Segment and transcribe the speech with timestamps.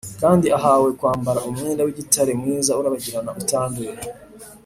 [0.21, 3.93] kandi ahawe kwambara umwenda w’igitare mwiza, urabagirana utanduye.